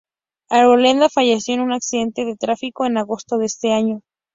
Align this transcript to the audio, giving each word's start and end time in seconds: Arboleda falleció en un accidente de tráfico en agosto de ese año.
Arboleda 0.49 1.09
falleció 1.09 1.53
en 1.53 1.61
un 1.61 1.73
accidente 1.73 2.25
de 2.25 2.35
tráfico 2.35 2.87
en 2.87 2.97
agosto 2.97 3.37
de 3.37 3.45
ese 3.45 3.71
año. 3.71 4.01